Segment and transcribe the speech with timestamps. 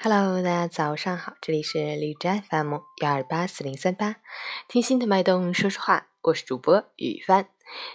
[0.00, 4.14] Hello，大家早上好，这里是荔枝 FM 幺二八四零三八，
[4.68, 7.48] 听心的脉动说说话，我是主播雨帆。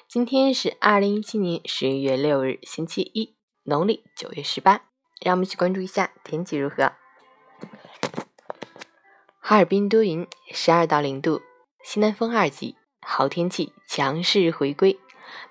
[0.10, 4.81] 今天是二零一七年十一月六日，星期一，农历九月十八。
[5.21, 6.92] 让我们一起关注一下天气如何。
[9.40, 11.42] 哈尔滨多云，十二到零度，
[11.85, 14.99] 西南风二级，好天气强势回归，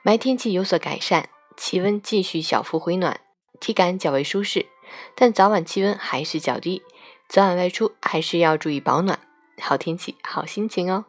[0.04, 3.22] 霾天气有所改善，气温继续小幅回暖，
[3.58, 4.66] 体感较为舒适。
[5.14, 6.82] 但早晚气温还是较低，
[7.28, 9.18] 早晚外出还是要注意保暖。
[9.60, 11.04] 好天气，好心情哦。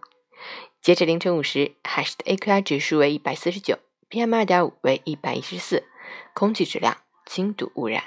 [0.81, 5.85] 截止凌晨五时，海市的 AQI 指数为一百四十九，PM 二点五为一百一十四，
[6.33, 8.03] 空气质量轻度污染。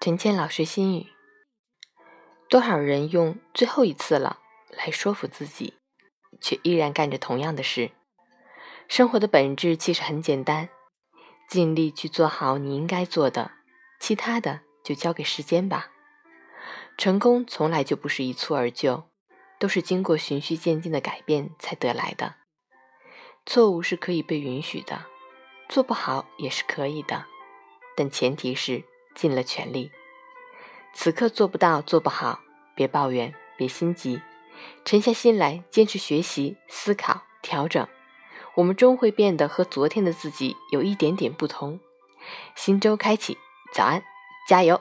[0.00, 1.06] 陈倩老师心语。
[2.52, 4.40] 多少人用“最后一次了”
[4.76, 5.72] 来说服自己，
[6.38, 7.92] 却依然干着同样的事。
[8.88, 10.68] 生活的本质其实很简单，
[11.48, 13.52] 尽力去做好你应该做的，
[13.98, 15.92] 其他的就交给时间吧。
[16.98, 19.04] 成功从来就不是一蹴而就，
[19.58, 22.34] 都是经过循序渐进的改变才得来的。
[23.46, 25.06] 错误是可以被允许的，
[25.70, 27.24] 做不好也是可以的，
[27.96, 29.90] 但前提是尽了全力。
[30.94, 32.41] 此刻做不到、做不好，
[32.74, 34.20] 别抱怨，别心急，
[34.84, 37.86] 沉下心来，坚持学习、思考、调整，
[38.56, 41.80] 我们终会变得和昨天的自己有一点点不同。
[42.54, 43.36] 新周开启，
[43.74, 44.02] 早安，
[44.48, 44.80] 加油！